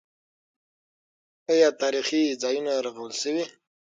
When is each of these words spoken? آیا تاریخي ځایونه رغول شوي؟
آیا 1.51 1.69
تاریخي 1.81 2.21
ځایونه 2.41 2.71
رغول 2.85 3.11
شوي؟ 3.21 3.43